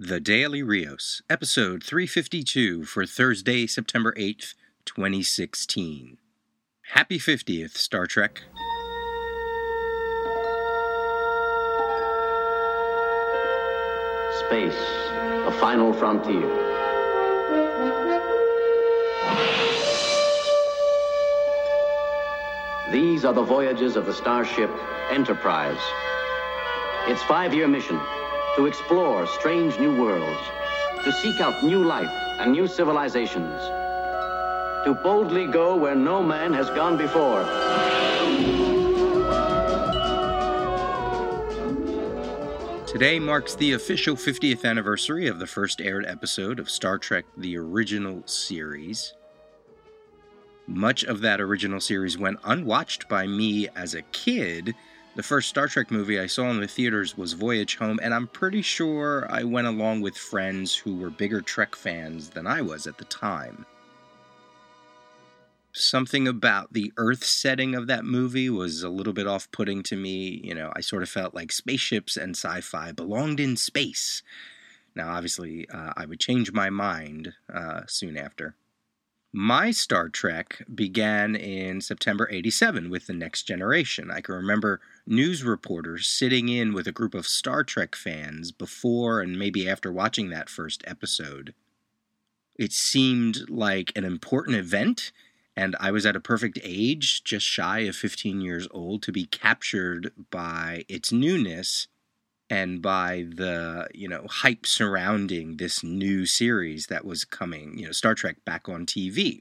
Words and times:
The 0.00 0.20
Daily 0.20 0.62
Rios, 0.62 1.22
episode 1.28 1.82
352 1.82 2.84
for 2.84 3.04
Thursday, 3.04 3.66
September 3.66 4.12
8th, 4.12 4.54
2016. 4.84 6.18
Happy 6.92 7.18
50th, 7.18 7.76
Star 7.76 8.06
Trek. 8.06 8.42
Space, 14.46 14.78
a 15.48 15.56
final 15.58 15.92
frontier. 15.92 16.46
These 22.92 23.24
are 23.24 23.34
the 23.34 23.42
voyages 23.42 23.96
of 23.96 24.06
the 24.06 24.14
starship 24.14 24.70
Enterprise. 25.10 25.80
Its 27.08 27.20
five 27.24 27.52
year 27.52 27.66
mission 27.66 27.98
to 28.58 28.66
explore 28.66 29.24
strange 29.24 29.78
new 29.78 29.96
worlds, 30.02 30.40
to 31.04 31.12
seek 31.12 31.40
out 31.40 31.62
new 31.62 31.84
life 31.84 32.10
and 32.40 32.50
new 32.50 32.66
civilizations, 32.66 33.54
to 34.84 34.98
boldly 35.00 35.46
go 35.46 35.76
where 35.76 35.94
no 35.94 36.24
man 36.24 36.52
has 36.52 36.68
gone 36.70 36.96
before. 36.96 37.44
Today 42.84 43.20
marks 43.20 43.54
the 43.54 43.74
official 43.74 44.16
50th 44.16 44.64
anniversary 44.64 45.28
of 45.28 45.38
the 45.38 45.46
first 45.46 45.80
aired 45.80 46.04
episode 46.04 46.58
of 46.58 46.68
Star 46.68 46.98
Trek 46.98 47.26
The 47.36 47.56
Original 47.56 48.26
Series. 48.26 49.14
Much 50.66 51.04
of 51.04 51.20
that 51.20 51.40
original 51.40 51.78
series 51.78 52.18
went 52.18 52.40
unwatched 52.42 53.08
by 53.08 53.24
me 53.24 53.68
as 53.76 53.94
a 53.94 54.02
kid. 54.02 54.74
The 55.16 55.22
first 55.22 55.48
Star 55.48 55.66
Trek 55.66 55.90
movie 55.90 56.20
I 56.20 56.26
saw 56.26 56.48
in 56.50 56.60
the 56.60 56.68
theaters 56.68 57.16
was 57.16 57.32
Voyage 57.32 57.76
Home, 57.76 57.98
and 58.02 58.14
I'm 58.14 58.28
pretty 58.28 58.62
sure 58.62 59.26
I 59.30 59.42
went 59.42 59.66
along 59.66 60.00
with 60.00 60.16
friends 60.16 60.76
who 60.76 60.96
were 60.96 61.10
bigger 61.10 61.40
Trek 61.40 61.74
fans 61.74 62.30
than 62.30 62.46
I 62.46 62.62
was 62.62 62.86
at 62.86 62.98
the 62.98 63.04
time 63.04 63.66
something 65.80 66.26
about 66.26 66.72
the 66.72 66.92
Earth 66.96 67.24
setting 67.24 67.74
of 67.74 67.86
that 67.86 68.04
movie 68.04 68.50
was 68.50 68.82
a 68.82 68.88
little 68.88 69.12
bit 69.12 69.26
off 69.26 69.50
putting 69.50 69.82
to 69.84 69.96
me. 69.96 70.40
You 70.42 70.54
know, 70.54 70.72
I 70.74 70.80
sort 70.80 71.02
of 71.02 71.08
felt 71.08 71.34
like 71.34 71.52
spaceships 71.52 72.16
and 72.16 72.36
sci 72.36 72.60
fi 72.60 72.92
belonged 72.92 73.40
in 73.40 73.56
space. 73.56 74.22
Now, 74.94 75.10
obviously, 75.10 75.68
uh, 75.68 75.92
I 75.96 76.06
would 76.06 76.20
change 76.20 76.52
my 76.52 76.70
mind 76.70 77.34
uh, 77.52 77.82
soon 77.86 78.16
after. 78.16 78.56
My 79.32 79.72
Star 79.72 80.08
Trek 80.08 80.62
began 80.74 81.36
in 81.36 81.82
September 81.82 82.28
87 82.30 82.88
with 82.88 83.06
The 83.06 83.12
Next 83.12 83.42
Generation. 83.42 84.10
I 84.10 84.22
can 84.22 84.34
remember 84.34 84.80
news 85.06 85.44
reporters 85.44 86.08
sitting 86.08 86.48
in 86.48 86.72
with 86.72 86.86
a 86.86 86.92
group 86.92 87.14
of 87.14 87.26
Star 87.26 87.62
Trek 87.62 87.94
fans 87.94 88.52
before 88.52 89.20
and 89.20 89.38
maybe 89.38 89.68
after 89.68 89.92
watching 89.92 90.30
that 90.30 90.48
first 90.48 90.82
episode. 90.86 91.52
It 92.58 92.72
seemed 92.72 93.50
like 93.50 93.92
an 93.94 94.04
important 94.04 94.56
event 94.56 95.12
and 95.54 95.76
I 95.80 95.90
was 95.90 96.06
at 96.06 96.16
a 96.16 96.20
perfect 96.20 96.58
age, 96.62 97.22
just 97.24 97.44
shy 97.44 97.80
of 97.80 97.96
15 97.96 98.40
years 98.40 98.68
old, 98.70 99.02
to 99.02 99.12
be 99.12 99.26
captured 99.26 100.12
by 100.30 100.84
its 100.88 101.10
newness 101.10 101.88
and 102.50 102.80
by 102.80 103.26
the 103.28 103.88
you 103.94 104.08
know 104.08 104.26
hype 104.28 104.66
surrounding 104.66 105.56
this 105.56 105.82
new 105.82 106.26
series 106.26 106.86
that 106.86 107.04
was 107.04 107.24
coming, 107.24 107.78
you 107.78 107.86
know, 107.86 107.92
Star 107.92 108.14
Trek 108.14 108.36
back 108.44 108.68
on 108.68 108.86
TV. 108.86 109.40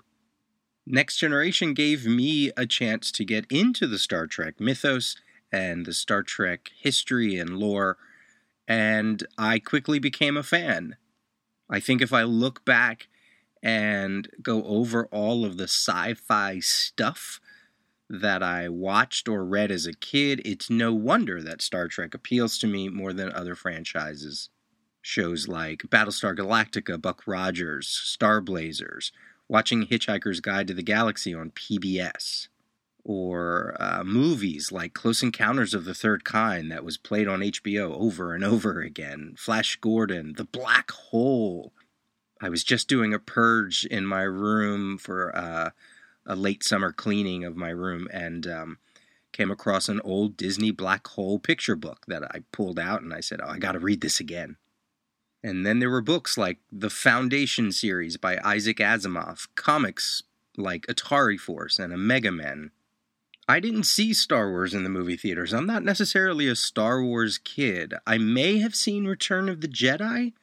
Next 0.86 1.18
Generation 1.18 1.74
gave 1.74 2.06
me 2.06 2.52
a 2.56 2.66
chance 2.66 3.12
to 3.12 3.26
get 3.26 3.46
into 3.52 3.88
the 3.88 4.00
Star 4.00 4.26
Trek 4.26 4.60
mythos 4.60 5.16
and 5.52 5.86
the 5.86 5.94
Star 5.94 6.24
Trek 6.24 6.70
history 6.78 7.38
and 7.38 7.58
lore, 7.58 7.98
and 8.68 9.26
I 9.38 9.60
quickly 9.60 10.00
became 10.00 10.38
a 10.38 10.44
fan. 10.44 10.96
I 11.70 11.80
think 11.80 12.02
if 12.02 12.14
I 12.14 12.24
look 12.24 12.64
back 12.64 13.08
and 13.62 14.30
go 14.42 14.64
over 14.64 15.08
all 15.08 15.44
of 15.44 15.58
the 15.58 15.66
sci 15.66 16.14
fi 16.14 16.60
stuff 16.60 17.42
that 18.10 18.42
I 18.42 18.70
watched 18.70 19.28
or 19.28 19.44
read 19.44 19.72
as 19.72 19.86
a 19.86 19.94
kid, 19.94 20.42
it's 20.46 20.70
no 20.70 20.94
wonder 20.94 21.42
that 21.42 21.62
Star 21.62 21.88
Trek 21.88 22.14
appeals 22.14 22.58
to 22.60 22.68
me 22.68 22.90
more 22.90 23.14
than 23.14 23.32
other 23.32 23.56
franchises. 23.56 24.50
Shows 25.02 25.48
like 25.48 25.84
Battlestar 25.84 26.36
Galactica, 26.36 27.02
Buck 27.02 27.24
Rogers, 27.26 27.88
Star 27.88 28.42
Blazers, 28.42 29.12
watching 29.48 29.88
Hitchhiker's 29.88 30.40
Guide 30.40 30.68
to 30.68 30.74
the 30.74 30.84
Galaxy 30.84 31.34
on 31.34 31.52
PBS, 31.52 32.48
or 33.04 33.76
uh, 33.80 34.04
movies 34.04 34.72
like 34.72 34.94
Close 34.94 35.24
Encounters 35.24 35.74
of 35.74 35.86
the 35.86 35.94
Third 35.94 36.26
Kind 36.26 36.72
that 36.72 36.84
was 36.84 36.98
played 36.98 37.28
on 37.28 37.40
HBO 37.40 37.92
over 37.98 38.34
and 38.34 38.44
over 38.44 38.82
again, 38.82 39.36
Flash 39.38 39.78
Gordon, 39.78 40.34
The 40.36 40.46
Black 40.46 40.92
Hole, 40.92 41.72
I 42.42 42.50
was 42.50 42.64
just 42.64 42.88
doing 42.88 43.14
a 43.14 43.20
purge 43.20 43.86
in 43.86 44.06
my 44.06 44.22
room 44.22 44.98
for 44.98 45.36
uh, 45.36 45.72
a 46.28 46.36
late 46.36 46.64
summer 46.64 46.92
cleaning 46.92 47.44
of 47.44 47.56
my 47.56 47.70
room 47.70 48.08
and 48.12 48.46
um, 48.46 48.78
came 49.32 49.50
across 49.50 49.90
an 49.90 50.02
old 50.02 50.38
Disney 50.38 50.72
Black 50.72 51.08
Hole 51.08 51.40
picture 51.40 51.76
book 51.76 52.06
that 52.08 52.24
I 52.24 52.44
pulled 52.52 52.78
out 52.78 53.02
and 53.02 53.14
I 53.14 53.22
said, 53.22 53.40
Oh, 53.42 53.50
I 53.50 53.58
got 53.58 53.72
to 53.72 53.80
read 53.80 54.02
this 54.02 54.20
again. 54.20 54.58
And 55.44 55.66
then 55.66 55.80
there 55.80 55.90
were 55.90 56.02
books 56.02 56.38
like 56.38 56.60
the 56.72 56.90
Foundation 56.90 57.72
series 57.72 58.18
by 58.18 58.40
Isaac 58.44 58.78
Asimov, 58.78 59.48
comics 59.56 60.24
like 60.58 60.86
Atari 60.88 61.40
Force 61.40 61.80
and 61.80 61.94
a 61.94 61.98
Mega 61.98 62.32
Men. 62.32 62.72
I 63.48 63.60
didn't 63.60 63.84
see 63.84 64.14
Star 64.14 64.50
Wars 64.50 64.74
in 64.74 64.84
the 64.84 64.90
movie 64.90 65.16
theaters. 65.16 65.54
I'm 65.54 65.68
not 65.68 65.84
necessarily 65.84 66.48
a 66.48 66.56
Star 66.56 67.02
Wars 67.02 67.38
kid. 67.38 67.94
I 68.06 68.18
may 68.18 68.60
have 68.60 68.76
seen 68.76 69.06
Return 69.06 69.48
of 69.48 69.62
the 69.62 69.70
Jedi 69.70 70.34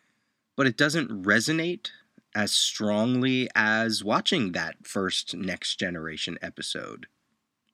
but 0.57 0.67
it 0.67 0.77
doesn't 0.77 1.25
resonate 1.25 1.91
as 2.35 2.53
strongly 2.53 3.49
as 3.55 4.03
watching 4.03 4.53
that 4.53 4.87
first 4.87 5.35
Next 5.35 5.77
Generation 5.79 6.39
episode. 6.43 7.07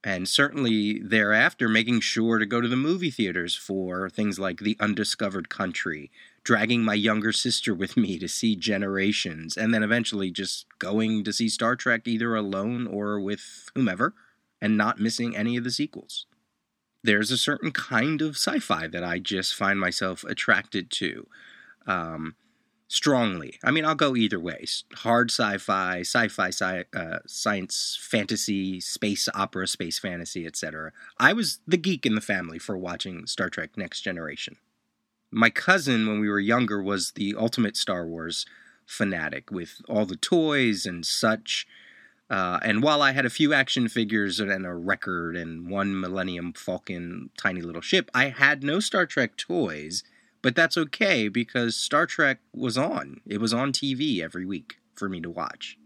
And 0.03 0.26
certainly 0.28 0.98
thereafter, 0.98 1.69
making 1.69 2.00
sure 2.00 2.38
to 2.38 2.47
go 2.47 2.60
to 2.60 2.69
the 2.69 2.76
movie 2.76 3.10
theaters 3.10 3.54
for 3.54 4.09
things 4.09 4.38
like 4.38 4.60
The 4.60 4.76
Undiscovered 4.81 5.50
Country, 5.50 6.10
dragging 6.43 6.82
my 6.82 6.94
younger 6.94 7.32
sister 7.32 7.75
with 7.75 7.98
me 7.98 8.19
to 8.19 8.26
see 8.26 8.56
Generations, 8.56 9.59
and 9.59 9.75
then 9.75 9.82
eventually 9.82 10.31
just 10.31 10.66
going 10.78 11.22
to 11.25 11.32
see 11.32 11.50
Star 11.50 11.77
Trek 11.77 12.09
either 12.09 12.34
alone 12.34 12.87
or 12.87 13.21
with 13.21 13.71
whomever, 13.75 14.15
and 14.60 14.77
not 14.77 15.00
missing 15.00 15.37
any 15.37 15.56
of 15.56 15.65
the 15.65 15.71
sequels. 15.71 16.27
There's 17.03 17.31
a 17.31 17.38
certain 17.38 17.71
kind 17.71 18.22
of 18.22 18.37
sci 18.37 18.59
fi 18.59 18.87
that 18.88 19.04
I 19.04 19.19
just 19.19 19.54
find 19.54 19.78
myself 19.78 20.25
attracted 20.25 20.91
to. 20.92 21.27
Um, 21.87 22.37
strongly. 22.91 23.56
I 23.62 23.71
mean, 23.71 23.84
I'll 23.84 23.95
go 23.95 24.17
either 24.17 24.41
way. 24.41 24.67
Hard 24.97 25.31
sci-fi, 25.31 26.01
sci-fi, 26.01 26.49
sci- 26.49 26.84
uh, 26.93 27.21
science, 27.25 27.97
fantasy, 28.01 28.81
space 28.81 29.28
opera, 29.33 29.69
space 29.69 30.01
fantasy, 30.01 30.45
etc. 30.45 30.93
I 31.19 31.33
was 31.33 31.61
the 31.67 31.77
geek 31.77 32.05
in 32.05 32.17
the 32.17 32.21
family 32.21 32.59
for 32.59 32.77
watching 32.77 33.27
Star 33.27 33.49
Trek: 33.49 33.77
Next 33.77 34.01
Generation. 34.01 34.56
My 35.31 35.51
cousin, 35.51 36.09
when 36.09 36.19
we 36.19 36.28
were 36.28 36.41
younger, 36.41 36.83
was 36.83 37.12
the 37.12 37.37
ultimate 37.39 37.77
Star 37.77 38.05
Wars 38.05 38.45
fanatic 38.84 39.53
with 39.53 39.81
all 39.89 40.05
the 40.05 40.17
toys 40.17 40.84
and 40.84 41.07
such. 41.07 41.69
Uh, 42.28 42.59
and 42.62 42.83
while 42.83 43.03
I 43.03 43.12
had 43.12 43.25
a 43.25 43.31
few 43.31 43.53
action 43.53 43.89
figures 43.89 44.41
and 44.41 44.67
a 44.67 44.75
record 44.75 45.37
and 45.37 45.71
one 45.71 46.01
Millennium 46.01 46.53
Falcon 46.55 47.31
tiny 47.39 47.61
little 47.61 47.81
ship, 47.81 48.11
I 48.12 48.31
had 48.31 48.65
no 48.65 48.81
Star 48.81 49.07
Trek 49.07 49.37
toys 49.37 50.03
but 50.43 50.55
that's 50.55 50.77
okay 50.77 51.28
because 51.28 51.77
Star 51.77 52.06
Trek 52.06 52.39
was 52.55 52.78
on. 52.78 53.21
It 53.27 53.41
was 53.41 53.53
on 53.53 53.73
TV 53.73 54.21
every 54.21 54.47
week 54.47 54.77
for 54.95 55.09
me 55.09 55.21
to 55.21 55.31
watch. 55.31 55.77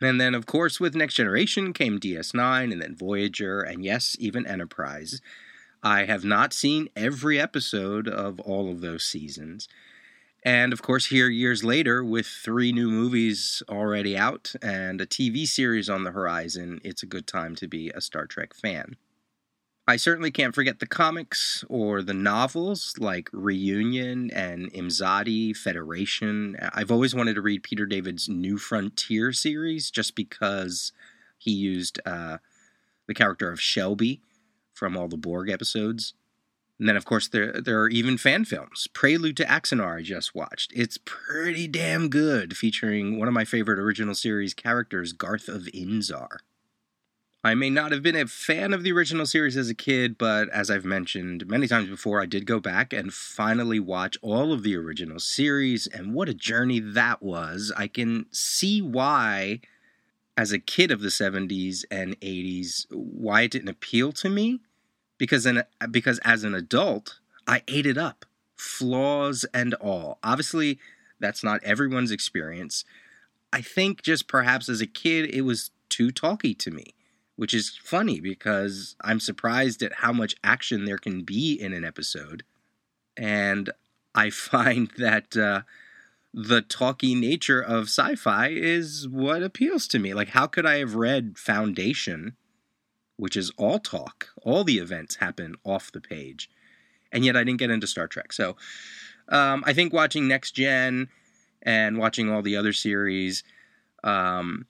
And 0.00 0.20
then, 0.20 0.34
of 0.34 0.46
course, 0.46 0.78
with 0.78 0.94
Next 0.94 1.14
Generation 1.14 1.72
came 1.72 1.98
DS9 1.98 2.72
and 2.72 2.82
then 2.82 2.96
Voyager, 2.96 3.60
and 3.60 3.84
yes, 3.84 4.16
even 4.18 4.46
Enterprise. 4.46 5.20
I 5.82 6.04
have 6.04 6.24
not 6.24 6.52
seen 6.52 6.88
every 6.96 7.40
episode 7.40 8.08
of 8.08 8.40
all 8.40 8.70
of 8.70 8.80
those 8.80 9.04
seasons. 9.04 9.68
And 10.44 10.72
of 10.72 10.82
course, 10.82 11.06
here 11.06 11.28
years 11.28 11.64
later, 11.64 12.04
with 12.04 12.26
three 12.26 12.72
new 12.72 12.90
movies 12.90 13.62
already 13.68 14.16
out 14.16 14.54
and 14.62 15.00
a 15.00 15.06
TV 15.06 15.46
series 15.46 15.88
on 15.88 16.04
the 16.04 16.12
horizon, 16.12 16.80
it's 16.84 17.02
a 17.02 17.06
good 17.06 17.26
time 17.26 17.56
to 17.56 17.66
be 17.66 17.90
a 17.90 18.00
Star 18.00 18.26
Trek 18.26 18.54
fan. 18.54 18.96
I 19.88 19.96
certainly 19.96 20.32
can't 20.32 20.54
forget 20.54 20.80
the 20.80 20.86
comics 20.86 21.64
or 21.68 22.02
the 22.02 22.12
novels 22.12 22.94
like 22.98 23.30
Reunion 23.32 24.32
and 24.32 24.72
Imzadi, 24.72 25.56
Federation. 25.56 26.56
I've 26.74 26.90
always 26.90 27.14
wanted 27.14 27.34
to 27.34 27.40
read 27.40 27.62
Peter 27.62 27.86
David's 27.86 28.28
New 28.28 28.58
Frontier 28.58 29.32
series 29.32 29.92
just 29.92 30.16
because 30.16 30.92
he 31.38 31.52
used 31.52 32.00
uh, 32.04 32.38
the 33.06 33.14
character 33.14 33.48
of 33.52 33.60
Shelby 33.60 34.20
from 34.74 34.96
all 34.96 35.06
the 35.06 35.16
Borg 35.16 35.48
episodes. 35.50 36.14
And 36.80 36.88
then, 36.88 36.96
of 36.96 37.04
course, 37.04 37.28
there 37.28 37.52
there 37.52 37.80
are 37.80 37.88
even 37.88 38.18
fan 38.18 38.44
films. 38.44 38.88
Prelude 38.92 39.36
to 39.38 39.44
Axanar 39.44 39.98
I 39.98 40.02
just 40.02 40.34
watched. 40.34 40.72
It's 40.74 40.98
pretty 41.04 41.68
damn 41.68 42.08
good, 42.08 42.56
featuring 42.56 43.18
one 43.18 43.28
of 43.28 43.34
my 43.34 43.44
favorite 43.44 43.78
original 43.78 44.16
series 44.16 44.52
characters, 44.52 45.12
Garth 45.12 45.48
of 45.48 45.62
Izar. 45.72 46.38
I 47.46 47.54
may 47.54 47.70
not 47.70 47.92
have 47.92 48.02
been 48.02 48.16
a 48.16 48.26
fan 48.26 48.74
of 48.74 48.82
the 48.82 48.90
original 48.90 49.24
series 49.24 49.56
as 49.56 49.70
a 49.70 49.74
kid, 49.74 50.18
but 50.18 50.48
as 50.48 50.68
I've 50.68 50.84
mentioned 50.84 51.46
many 51.46 51.68
times 51.68 51.88
before, 51.88 52.20
I 52.20 52.26
did 52.26 52.44
go 52.44 52.58
back 52.58 52.92
and 52.92 53.14
finally 53.14 53.78
watch 53.78 54.18
all 54.20 54.52
of 54.52 54.64
the 54.64 54.74
original 54.74 55.20
series, 55.20 55.86
and 55.86 56.12
what 56.12 56.28
a 56.28 56.34
journey 56.34 56.80
that 56.80 57.22
was. 57.22 57.72
I 57.76 57.86
can 57.86 58.26
see 58.32 58.82
why, 58.82 59.60
as 60.36 60.50
a 60.50 60.58
kid 60.58 60.90
of 60.90 61.02
the 61.02 61.08
70s 61.08 61.84
and 61.88 62.18
80s, 62.20 62.86
why 62.90 63.42
it 63.42 63.52
didn't 63.52 63.68
appeal 63.68 64.10
to 64.14 64.28
me. 64.28 64.58
Because, 65.16 65.46
in, 65.46 65.62
because 65.88 66.18
as 66.24 66.42
an 66.42 66.52
adult, 66.52 67.20
I 67.46 67.62
ate 67.68 67.86
it 67.86 67.96
up, 67.96 68.26
flaws 68.56 69.44
and 69.54 69.72
all. 69.74 70.18
Obviously, 70.24 70.80
that's 71.20 71.44
not 71.44 71.62
everyone's 71.62 72.10
experience. 72.10 72.84
I 73.52 73.60
think 73.60 74.02
just 74.02 74.26
perhaps 74.26 74.68
as 74.68 74.80
a 74.80 74.86
kid, 74.86 75.32
it 75.32 75.42
was 75.42 75.70
too 75.88 76.10
talky 76.10 76.52
to 76.52 76.72
me 76.72 76.96
which 77.36 77.54
is 77.54 77.78
funny 77.82 78.20
because 78.20 78.96
I'm 79.02 79.20
surprised 79.20 79.82
at 79.82 79.94
how 79.94 80.12
much 80.12 80.34
action 80.42 80.84
there 80.84 80.98
can 80.98 81.22
be 81.22 81.52
in 81.52 81.72
an 81.72 81.84
episode. 81.84 82.42
And 83.16 83.70
I 84.14 84.30
find 84.30 84.90
that 84.98 85.36
uh, 85.36 85.62
the 86.32 86.62
talky 86.62 87.14
nature 87.14 87.60
of 87.60 87.84
sci 87.84 88.16
fi 88.16 88.48
is 88.48 89.06
what 89.08 89.42
appeals 89.42 89.86
to 89.88 89.98
me. 89.98 90.14
Like, 90.14 90.30
how 90.30 90.46
could 90.46 90.66
I 90.66 90.78
have 90.78 90.94
read 90.94 91.38
Foundation, 91.38 92.36
which 93.16 93.36
is 93.36 93.52
all 93.56 93.78
talk? 93.78 94.28
All 94.42 94.64
the 94.64 94.78
events 94.78 95.16
happen 95.16 95.54
off 95.64 95.92
the 95.92 96.00
page. 96.00 96.50
And 97.12 97.24
yet 97.24 97.36
I 97.36 97.44
didn't 97.44 97.60
get 97.60 97.70
into 97.70 97.86
Star 97.86 98.08
Trek. 98.08 98.32
So 98.32 98.56
um, 99.28 99.62
I 99.66 99.72
think 99.72 99.92
watching 99.92 100.26
Next 100.26 100.52
Gen 100.52 101.08
and 101.62 101.98
watching 101.98 102.30
all 102.30 102.42
the 102.42 102.56
other 102.56 102.72
series. 102.72 103.42
Um, 104.04 104.66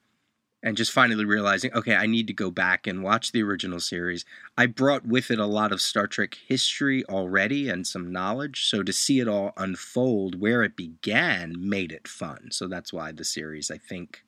and 0.66 0.76
just 0.76 0.90
finally 0.90 1.24
realizing, 1.24 1.72
okay, 1.74 1.94
I 1.94 2.06
need 2.06 2.26
to 2.26 2.32
go 2.32 2.50
back 2.50 2.88
and 2.88 3.04
watch 3.04 3.30
the 3.30 3.40
original 3.40 3.78
series. 3.78 4.24
I 4.58 4.66
brought 4.66 5.06
with 5.06 5.30
it 5.30 5.38
a 5.38 5.46
lot 5.46 5.70
of 5.70 5.80
Star 5.80 6.08
Trek 6.08 6.36
history 6.48 7.04
already 7.04 7.68
and 7.68 7.86
some 7.86 8.10
knowledge, 8.10 8.66
so 8.66 8.82
to 8.82 8.92
see 8.92 9.20
it 9.20 9.28
all 9.28 9.52
unfold 9.56 10.40
where 10.40 10.64
it 10.64 10.76
began 10.76 11.54
made 11.56 11.92
it 11.92 12.08
fun. 12.08 12.48
So 12.50 12.66
that's 12.66 12.92
why 12.92 13.12
the 13.12 13.24
series, 13.24 13.70
I 13.70 13.78
think, 13.78 14.24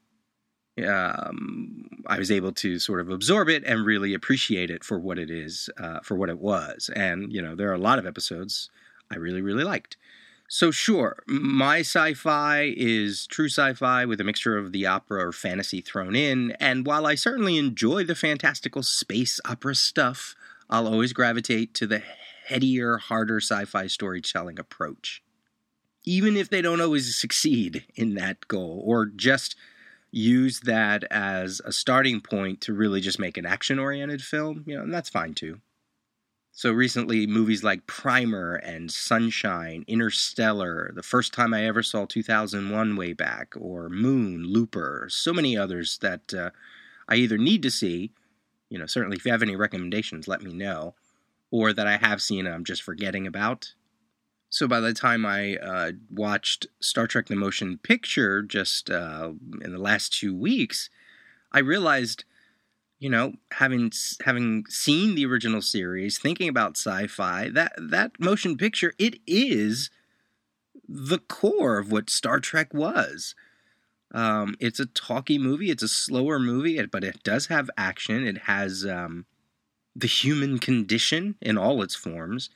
um, 0.87 1.89
I 2.07 2.21
was 2.21 2.31
able 2.31 2.53
to 2.53 2.79
sort 2.79 3.01
of 3.01 3.11
absorb 3.11 3.49
it 3.49 3.65
and 3.65 3.85
really 3.85 4.15
appreciate 4.15 4.71
it 4.71 4.85
for 4.85 5.01
what 5.01 5.19
it 5.19 5.33
is, 5.33 5.69
uh, 5.77 5.99
for 6.05 6.15
what 6.15 6.29
it 6.29 6.39
was. 6.39 6.89
And, 6.95 7.33
you 7.33 7.43
know, 7.43 7.57
there 7.57 7.69
are 7.69 7.75
a 7.75 7.79
lot 7.79 7.99
of 7.99 8.07
episodes 8.07 8.71
I 9.11 9.17
really, 9.17 9.43
really 9.43 9.65
liked. 9.65 9.97
So, 10.51 10.71
sure, 10.71 11.23
my 11.27 11.81
sci 11.81 12.15
fi 12.15 12.73
is 12.75 13.27
true 13.27 13.51
sci 13.51 13.75
fi 13.75 14.07
with 14.07 14.19
a 14.19 14.25
mixture 14.25 14.57
of 14.57 14.73
the 14.73 14.87
opera 14.87 15.27
or 15.27 15.33
fantasy 15.33 15.83
thrown 15.83 16.17
in, 16.17 16.53
and 16.53 16.87
while 16.87 17.07
I 17.07 17.17
certainly 17.17 17.59
enjoy 17.59 18.05
the 18.05 18.15
fantastical 18.15 18.83
space 18.83 19.41
opera 19.45 19.75
stuff, 19.75 20.35
I'll 20.71 20.89
always 20.89 21.13
gravitate 21.13 21.75
to 21.75 21.87
the 21.87 22.03
headier, 22.47 22.97
harder 22.97 23.41
sci 23.41 23.67
fi 23.67 23.89
storytelling 23.89 24.59
approach. 24.59 25.23
Even 26.05 26.35
if 26.35 26.49
they 26.49 26.63
don't 26.63 26.81
always 26.81 27.15
succeed 27.21 27.85
in 27.95 28.15
that 28.15 28.49
goal, 28.49 28.83
or 28.87 29.05
just 29.05 29.55
use 30.11 30.61
that 30.61 31.05
as 31.11 31.61
a 31.67 31.73
starting 31.73 32.23
point 32.23 32.63
to 32.63 32.73
really 32.73 33.03
just 33.03 33.19
make 33.19 33.37
an 33.37 33.45
action 33.45 33.79
oriented 33.79 34.23
film, 34.23 34.65
you 34.67 34.75
know, 34.75 34.83
and 34.83 34.95
that's 34.95 35.11
fine 35.11 35.35
too. 35.35 35.61
So 36.59 36.73
recently, 36.73 37.25
movies 37.25 37.63
like 37.63 37.87
Primer 37.87 38.57
and 38.57 38.91
Sunshine, 38.91 39.85
Interstellar, 39.87 40.91
the 40.93 41.05
first 41.05 41.33
time 41.33 41.55
I 41.55 41.65
ever 41.65 41.85
saw 41.85 42.05
2001 42.05 42.97
way 42.97 43.13
back, 43.13 43.55
or 43.57 43.89
Moon, 43.89 44.43
Looper, 44.43 45.07
so 45.09 45.33
many 45.33 45.57
others 45.57 45.99
that 45.99 46.35
uh, 46.35 46.51
I 47.09 47.15
either 47.15 47.39
need 47.39 47.63
to 47.63 47.71
see, 47.71 48.11
you 48.71 48.77
know, 48.77 48.87
certainly 48.87 49.17
if 49.17 49.25
you 49.25 49.31
have 49.31 49.41
any 49.41 49.55
recommendations, 49.55 50.27
let 50.27 50.43
me 50.43 50.53
know, 50.53 50.97
or 51.53 51.73
that 51.73 51.87
I 51.87 51.97
have 51.97 52.21
seen 52.21 52.45
and 52.45 52.53
I'm 52.53 52.65
just 52.65 52.83
forgetting 52.83 53.25
about. 53.25 53.75
So 54.51 54.67
by 54.67 54.81
the 54.81 54.93
time 54.93 55.25
I 55.25 55.59
uh, 55.59 55.93
watched 56.11 56.67
Star 56.81 57.07
Trek 57.07 57.27
the 57.27 57.37
Motion 57.37 57.79
Picture 57.79 58.43
just 58.43 58.91
uh, 58.91 59.31
in 59.61 59.71
the 59.71 59.79
last 59.79 60.13
two 60.13 60.35
weeks, 60.35 60.91
I 61.53 61.61
realized 61.61 62.25
you 62.99 63.09
know, 63.09 63.35
having 63.53 63.93
having 64.25 64.65
seen 64.69 65.15
the 65.15 65.27
original 65.27 65.63
series, 65.63 66.19
thinking 66.19 66.49
about 66.49 66.77
sci-fi, 66.77 67.49
that 67.51 67.73
that 67.79 68.19
motion 68.19 68.57
picture 68.57 68.93
it 68.99 69.21
is 69.27 69.91
the 70.89 71.19
core 71.19 71.79
of 71.79 71.93
what 71.93 72.11
Star 72.11 72.41
Trek 72.41 72.73
was. 72.75 73.35
Um, 74.13 74.57
it's 74.59 74.81
a 74.81 74.87
talky 74.87 75.39
movie. 75.39 75.71
It's 75.71 75.83
a 75.83 75.89
slower 75.89 76.39
movie, 76.39 76.85
but 76.87 77.05
it 77.05 77.23
does 77.23 77.47
have 77.47 77.71
action. 77.77 78.27
It 78.27 78.39
has 78.45 78.87
um, 78.87 79.27
the 79.95 80.07
human 80.07 80.59
condition 80.59 81.37
in 81.43 81.59
all 81.59 81.83
its 81.83 81.95
forms. 81.95 82.49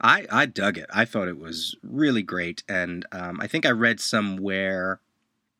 I, 0.00 0.26
I 0.30 0.46
dug 0.46 0.76
it. 0.76 0.86
I 0.92 1.04
thought 1.04 1.28
it 1.28 1.38
was 1.38 1.76
really 1.82 2.22
great, 2.22 2.64
and 2.68 3.06
um, 3.12 3.40
I 3.40 3.46
think 3.46 3.64
I 3.64 3.70
read 3.70 4.00
somewhere 4.00 5.00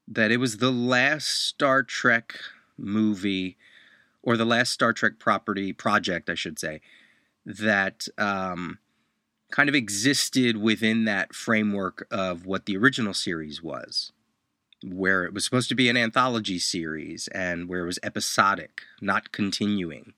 that 0.08 0.30
it 0.30 0.36
was 0.38 0.58
the 0.58 0.72
last 0.72 1.28
Star 1.28 1.82
Trek 1.82 2.34
movie 2.76 3.56
or 4.26 4.36
the 4.36 4.44
last 4.44 4.72
Star 4.72 4.92
Trek 4.92 5.18
property 5.18 5.72
project, 5.72 6.28
I 6.28 6.34
should 6.34 6.58
say, 6.58 6.80
that 7.46 8.08
um, 8.18 8.80
kind 9.52 9.68
of 9.68 9.74
existed 9.74 10.56
within 10.56 11.04
that 11.04 11.32
framework 11.32 12.06
of 12.10 12.44
what 12.44 12.66
the 12.66 12.76
original 12.76 13.14
series 13.14 13.62
was, 13.62 14.10
where 14.84 15.24
it 15.24 15.32
was 15.32 15.44
supposed 15.44 15.68
to 15.68 15.76
be 15.76 15.88
an 15.88 15.96
anthology 15.96 16.58
series 16.58 17.28
and 17.28 17.68
where 17.68 17.84
it 17.84 17.86
was 17.86 18.00
episodic, 18.02 18.82
not 19.00 19.30
continuing. 19.30 20.12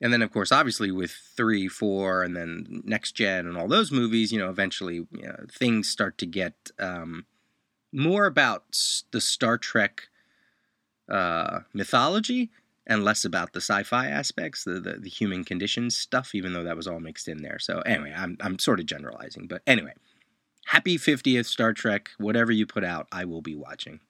And 0.00 0.12
then, 0.12 0.20
of 0.20 0.32
course, 0.32 0.50
obviously 0.50 0.90
with 0.90 1.12
three, 1.12 1.68
four, 1.68 2.24
and 2.24 2.36
then 2.36 2.82
next 2.84 3.12
gen 3.12 3.46
and 3.46 3.56
all 3.56 3.68
those 3.68 3.92
movies, 3.92 4.32
you 4.32 4.38
know, 4.40 4.50
eventually 4.50 5.06
you 5.12 5.22
know, 5.22 5.44
things 5.48 5.88
start 5.88 6.18
to 6.18 6.26
get 6.26 6.54
um, 6.80 7.26
more 7.92 8.26
about 8.26 8.76
the 9.12 9.20
Star 9.20 9.58
Trek 9.58 10.08
uh, 11.08 11.60
mythology 11.72 12.50
and 12.86 13.04
less 13.04 13.24
about 13.24 13.52
the 13.52 13.60
sci-fi 13.60 14.06
aspects, 14.06 14.64
the, 14.64 14.80
the, 14.80 14.94
the 14.94 15.08
human 15.08 15.44
conditions 15.44 15.96
stuff, 15.96 16.34
even 16.34 16.52
though 16.52 16.64
that 16.64 16.76
was 16.76 16.86
all 16.86 17.00
mixed 17.00 17.28
in 17.28 17.42
there. 17.42 17.58
So 17.58 17.80
anyway, 17.80 18.14
I'm 18.16 18.36
I'm 18.40 18.58
sort 18.58 18.80
of 18.80 18.86
generalizing, 18.86 19.46
but 19.46 19.62
anyway, 19.66 19.94
happy 20.66 20.98
50th 20.98 21.46
Star 21.46 21.72
Trek. 21.72 22.10
Whatever 22.18 22.52
you 22.52 22.66
put 22.66 22.84
out, 22.84 23.06
I 23.12 23.24
will 23.24 23.42
be 23.42 23.54
watching. 23.54 24.00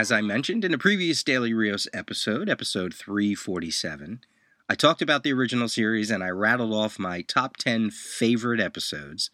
As 0.00 0.10
I 0.10 0.22
mentioned 0.22 0.64
in 0.64 0.72
a 0.72 0.78
previous 0.78 1.22
Daily 1.22 1.52
Rios 1.52 1.86
episode, 1.92 2.48
episode 2.48 2.94
347, 2.94 4.22
I 4.66 4.74
talked 4.74 5.02
about 5.02 5.24
the 5.24 5.32
original 5.34 5.68
series 5.68 6.10
and 6.10 6.24
I 6.24 6.30
rattled 6.30 6.72
off 6.72 6.98
my 6.98 7.20
top 7.20 7.58
10 7.58 7.90
favorite 7.90 8.60
episodes. 8.60 9.30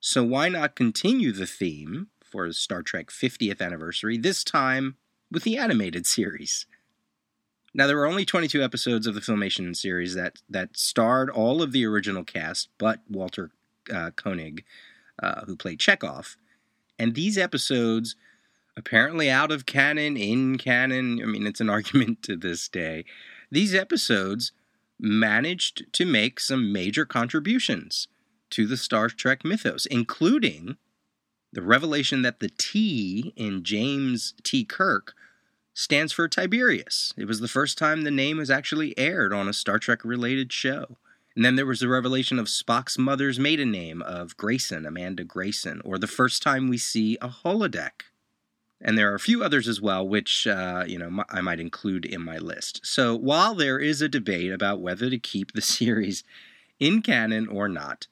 So 0.00 0.22
why 0.22 0.50
not 0.50 0.76
continue 0.76 1.32
the 1.32 1.46
theme 1.46 2.08
for 2.22 2.52
Star 2.52 2.82
Trek 2.82 3.06
50th 3.06 3.62
anniversary, 3.62 4.18
this 4.18 4.44
time 4.44 4.96
with 5.30 5.42
the 5.42 5.56
animated 5.56 6.06
series? 6.06 6.66
Now, 7.72 7.86
there 7.86 7.96
were 7.96 8.04
only 8.04 8.26
22 8.26 8.62
episodes 8.62 9.06
of 9.06 9.14
the 9.14 9.22
Filmation 9.22 9.74
series 9.74 10.14
that, 10.16 10.36
that 10.50 10.76
starred 10.76 11.30
all 11.30 11.62
of 11.62 11.72
the 11.72 11.86
original 11.86 12.24
cast 12.24 12.68
but 12.76 13.00
Walter 13.08 13.52
uh, 13.90 14.10
Koenig, 14.10 14.64
uh, 15.22 15.46
who 15.46 15.56
played 15.56 15.78
Chekov. 15.78 16.36
And 16.98 17.14
these 17.14 17.38
episodes 17.38 18.16
apparently 18.76 19.30
out 19.30 19.52
of 19.52 19.66
canon, 19.66 20.16
in 20.16 20.58
canon. 20.58 21.20
I 21.22 21.26
mean, 21.26 21.46
it's 21.46 21.60
an 21.60 21.70
argument 21.78 22.22
to 22.24 22.36
this 22.36 22.68
day. 22.68 23.04
These 23.50 23.74
episodes 23.74 24.52
managed 24.98 25.92
to 25.92 26.04
make 26.04 26.40
some 26.40 26.72
major 26.72 27.04
contributions 27.04 28.08
to 28.50 28.66
the 28.66 28.76
Star 28.76 29.08
Trek 29.08 29.44
mythos, 29.44 29.86
including 29.86 30.76
the 31.52 31.62
revelation 31.62 32.22
that 32.22 32.40
the 32.40 32.50
T 32.58 33.32
in 33.36 33.62
James 33.62 34.34
T. 34.42 34.64
Kirk 34.64 35.14
stands 35.72 36.12
for 36.12 36.28
Tiberius. 36.28 37.12
It 37.16 37.26
was 37.26 37.40
the 37.40 37.48
first 37.48 37.78
time 37.78 38.02
the 38.02 38.10
name 38.10 38.38
was 38.38 38.50
actually 38.50 38.96
aired 38.98 39.32
on 39.32 39.48
a 39.48 39.52
Star 39.52 39.78
Trek 39.78 40.04
related 40.04 40.52
show. 40.52 40.98
And 41.34 41.44
then 41.44 41.56
there 41.56 41.66
was 41.66 41.80
the 41.80 41.88
revelation 41.88 42.38
of 42.38 42.46
Spock's 42.46 42.96
mother's 42.96 43.40
maiden 43.40 43.72
name 43.72 44.02
of 44.02 44.36
Grayson, 44.36 44.86
Amanda 44.86 45.24
Grayson, 45.24 45.80
or 45.84 45.98
the 45.98 46.06
first 46.06 46.42
time 46.42 46.68
we 46.68 46.78
see 46.78 47.18
a 47.20 47.28
holodeck 47.28 48.02
and 48.80 48.98
there 48.98 49.10
are 49.10 49.14
a 49.14 49.20
few 49.20 49.42
others 49.42 49.68
as 49.68 49.80
well, 49.80 50.06
which 50.06 50.46
uh, 50.46 50.84
you 50.86 50.98
know 50.98 51.24
I 51.30 51.40
might 51.40 51.60
include 51.60 52.04
in 52.04 52.22
my 52.22 52.38
list. 52.38 52.80
So 52.84 53.16
while 53.16 53.54
there 53.54 53.78
is 53.78 54.02
a 54.02 54.08
debate 54.08 54.52
about 54.52 54.80
whether 54.80 55.10
to 55.10 55.18
keep 55.18 55.52
the 55.52 55.60
series 55.62 56.24
in 56.78 57.02
canon 57.02 57.48
or 57.48 57.68
not, 57.68 58.06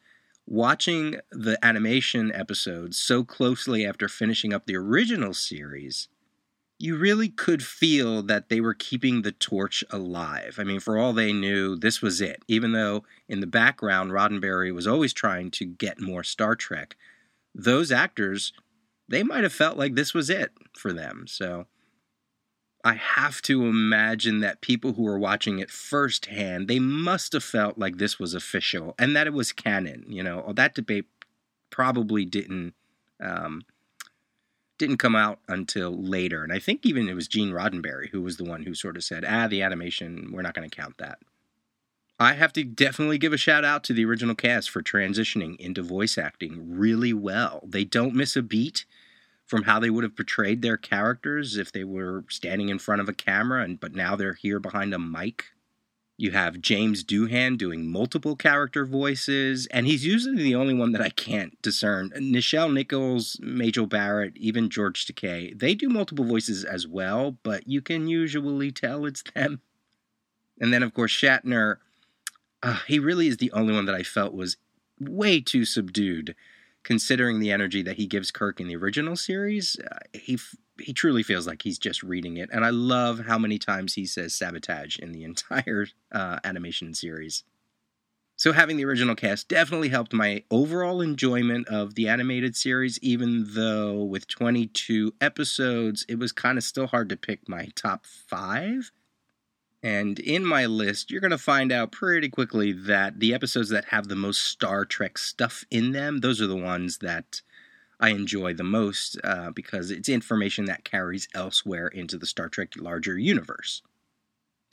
watching 0.47 1.17
the 1.31 1.59
animation 1.65 2.33
episodes 2.33 2.99
so 2.99 3.25
closely 3.25 3.87
after 3.87 4.09
finishing 4.09 4.53
up 4.53 4.67
the 4.67 4.77
original 4.77 5.35
series, 5.35 6.09
you 6.79 6.97
really 6.97 7.29
could 7.29 7.63
feel 7.63 8.23
that 8.25 8.49
they 8.49 8.61
were 8.61 8.75
keeping 8.75 9.23
the 9.23 9.31
torch 9.31 9.85
alive. 9.91 10.57
I 10.59 10.65
mean, 10.65 10.81
for 10.81 10.99
all 10.99 11.13
they 11.13 11.33
knew, 11.33 11.77
this 11.77 12.03
was 12.03 12.21
it. 12.21 12.43
Even 12.49 12.73
though 12.73 13.05
in 13.29 13.39
the 13.39 13.47
background, 13.47 14.11
Roddenberry 14.11 14.75
was 14.75 14.87
always 14.87 15.13
trying 15.13 15.53
to 15.53 15.65
get 15.65 16.01
more 16.01 16.25
Star 16.25 16.57
Trek, 16.57 16.97
those 17.55 17.93
actors, 17.93 18.53
they 19.13 19.23
might 19.23 19.43
have 19.43 19.53
felt 19.53 19.77
like 19.77 19.95
this 19.95 20.15
was 20.15 20.31
it 20.31 20.53
for 20.75 20.91
them. 20.91 21.27
So 21.29 21.67
I 22.83 22.95
have 22.95 23.43
to 23.43 23.67
imagine 23.67 24.41
that 24.41 24.63
people 24.63 24.95
who 24.95 25.03
were 25.03 25.19
watching 25.19 25.59
it 25.59 25.71
firsthand, 25.71 26.67
they 26.67 26.79
must 26.79 27.35
have 27.35 27.45
felt 27.45 27.77
like 27.77 27.99
this 27.99 28.19
was 28.19 28.33
official 28.33 28.95
and 28.99 29.15
that 29.15 29.27
it 29.27 29.35
was 29.35 29.53
canon. 29.53 30.07
You 30.09 30.23
know, 30.23 30.53
that 30.57 30.75
debate 30.75 31.05
probably 31.69 32.25
didn't 32.25 32.73
um, 33.23 33.63
didn't 34.79 34.97
come 34.97 35.15
out 35.15 35.41
until 35.47 35.91
later, 35.93 36.43
and 36.43 36.53
I 36.53 36.59
think 36.59 36.85
even 36.85 37.09
it 37.09 37.15
was 37.15 37.29
Gene 37.29 37.53
Roddenberry 37.53 38.09
who 38.09 38.23
was 38.23 38.39
the 38.39 38.45
one 38.45 38.63
who 38.63 38.75
sort 38.75 38.97
of 38.97 39.05
said, 39.05 39.27
"Ah, 39.29 39.47
the 39.47 39.63
animation, 39.63 40.31
we're 40.33 40.43
not 40.43 40.55
going 40.55 40.69
to 40.69 40.75
count 40.75 40.97
that." 40.99 41.19
I 42.19 42.33
have 42.33 42.53
to 42.55 42.65
definitely 42.65 43.19
give 43.19 43.33
a 43.33 43.37
shout 43.37 43.65
out 43.65 43.85
to 43.85 43.93
the 43.93 44.05
original 44.05 44.35
cast 44.35 44.71
for 44.71 44.83
transitioning 44.83 45.57
into 45.59 45.83
voice 45.83 46.17
acting 46.17 46.79
really 46.79 47.13
well. 47.13 47.63
They 47.67 47.85
don't 47.85 48.15
miss 48.15 48.37
a 48.37 48.43
beat 48.43 48.87
from 49.53 49.65
how 49.65 49.79
they 49.79 49.91
would 49.91 50.03
have 50.03 50.17
portrayed 50.17 50.63
their 50.63 50.79
characters 50.79 51.59
if 51.59 51.71
they 51.73 51.85
were 51.85 52.25
standing 52.31 52.71
in 52.71 52.79
front 52.79 53.03
of 53.03 53.09
a 53.11 53.13
camera 53.13 53.63
and 53.63 53.79
but 53.79 53.95
now 53.95 54.17
they're 54.17 54.33
here 54.33 54.59
behind 54.59 54.95
a 54.95 54.99
mic. 54.99 55.45
You 56.17 56.31
have 56.31 56.63
James 56.63 57.05
Doohan 57.05 57.59
doing 57.59 57.87
multiple 57.87 58.35
character 58.35 58.87
voices, 58.87 59.67
and 59.67 59.87
he's 59.87 60.07
usually 60.07 60.43
the 60.43 60.55
only 60.55 60.73
one 60.73 60.93
that 60.93 61.03
I 61.03 61.11
can't 61.11 61.61
discern. 61.61 62.13
Nichelle 62.17 62.73
Nichols, 62.73 63.37
Majel 63.43 63.87
Barrett, 63.87 64.39
even 64.39 64.71
George 64.71 65.05
Takei, 65.05 65.59
they 65.59 65.75
do 65.75 65.91
multiple 65.91 66.25
voices 66.25 66.65
as 66.65 66.89
well, 66.89 67.37
but 67.43 67.69
you 67.69 67.83
can 67.83 68.09
usually 68.09 68.73
tell 68.73 69.05
it's 69.05 69.23
them. 69.35 69.61
And 70.63 70.73
then, 70.73 70.83
of 70.83 70.95
course, 70.95 71.13
Shatner, 71.13 71.77
uh, 72.63 72.79
he 72.89 72.99
really 72.99 73.29
is 73.29 73.37
the 73.37 73.53
only 73.53 73.75
one 73.75 73.85
that 73.85 73.95
I 73.95 74.03
felt 74.03 74.33
was 74.33 74.57
way 74.99 75.43
too 75.43 75.67
subdued 75.67 76.35
considering 76.85 77.41
the 77.41 77.53
energy 77.53 77.83
that 77.83 77.97
he 77.97 78.07
gives 78.07 78.31
Kirk 78.31 78.61
in 78.61 78.69
the 78.69 78.77
original 78.77 79.17
series, 79.17 79.77
uh, 79.79 79.99
he 80.13 80.39
he 80.81 80.93
truly 80.93 81.23
feels 81.23 81.47
like 81.47 81.63
he's 81.63 81.79
just 81.79 82.03
reading 82.03 82.39
it. 82.39 82.49
And 82.53 82.65
I 82.65 82.71
love 82.71 83.21
how 83.27 83.39
many 83.39 83.59
times 83.59 83.95
he 83.95 84.07
says 84.07 84.35
sabotage 84.35 84.99
in 84.99 85.13
the 85.13 85.25
entire 85.31 85.87
uh, 86.11 86.39
animation 86.45 86.95
series. 86.95 87.45
So 88.37 88.53
having 88.53 88.77
the 88.77 88.85
original 88.85 89.15
cast 89.15 89.47
definitely 89.47 89.91
helped 89.91 90.13
my 90.13 90.43
overall 90.51 91.01
enjoyment 91.01 91.69
of 91.69 91.95
the 91.95 92.09
animated 92.09 92.57
series, 92.57 92.99
even 93.01 93.45
though 93.55 94.03
with 94.03 94.27
22 94.27 95.15
episodes, 95.21 96.05
it 96.09 96.19
was 96.19 96.33
kind 96.33 96.59
of 96.59 96.65
still 96.65 96.89
hard 96.89 97.09
to 97.11 97.17
pick 97.17 97.49
my 97.49 97.69
top 97.77 98.05
five. 98.05 98.91
And 99.83 100.19
in 100.21 100.45
my 100.45 100.67
list, 100.67 101.11
you're 101.11 101.21
going 101.21 101.33
to 101.33 101.39
find 101.39 101.73
out 101.73 101.91
pretty 101.91 102.29
quickly 102.29 102.73
that 102.73 103.19
the 103.19 103.35
episodes 103.35 103.69
that 103.71 103.87
have 103.87 104.07
the 104.07 104.15
most 104.15 104.43
Star 104.43 104.85
Trek 104.85 105.19
stuff 105.19 105.65
in 105.71 105.91
them, 105.91 106.19
those 106.19 106.41
are 106.41 106.47
the 106.47 106.57
ones 106.57 106.99
that 106.99 107.43
I 107.99 108.11
enjoy 108.11 108.55
the 108.55 108.65
most 108.65 109.19
uh, 109.25 109.51
because 109.51 109.91
it's 109.91 110.09
information 110.09 110.67
that 110.67 110.85
carries 110.85 111.29
elsewhere 111.35 111.89
into 111.89 112.17
the 112.17 112.27
Star 112.27 112.49
Trek 112.49 112.73
larger 112.77 113.19
universe. 113.19 113.83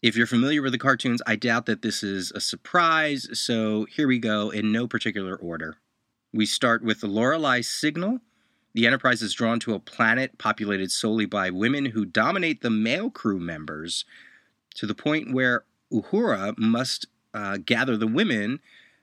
If 0.01 0.15
you're 0.15 0.27
familiar 0.27 0.61
with 0.61 0.71
the 0.71 0.77
cartoons, 0.77 1.21
I 1.27 1.35
doubt 1.35 1.65
that 1.65 1.81
this 1.81 2.03
is 2.03 2.31
a 2.31 2.39
surprise, 2.39 3.27
so 3.33 3.85
here 3.85 4.07
we 4.07 4.17
go 4.17 4.49
in 4.49 4.71
no 4.71 4.87
particular 4.87 5.35
order. 5.35 5.77
We 6.31 6.45
start 6.45 6.83
with 6.83 7.01
the 7.01 7.07
Lorelei 7.07 7.61
signal. 7.61 8.19
The 8.73 8.87
Enterprise 8.87 9.21
is 9.21 9.33
drawn 9.33 9.59
to 9.61 9.73
a 9.73 9.79
planet 9.79 10.37
populated 10.37 10.91
solely 10.91 11.25
by 11.25 11.49
women 11.49 11.85
who 11.85 12.05
dominate 12.05 12.61
the 12.61 12.69
male 12.69 13.09
crew 13.09 13.39
members 13.39 14.05
to 14.79 14.85
the 14.85 14.95
point 14.95 15.33
where 15.33 15.65
Uhura 15.91 16.57
must 16.57 17.05
uh, 17.33 17.57
gather 17.57 17.97
the 17.97 18.07
women, 18.07 18.61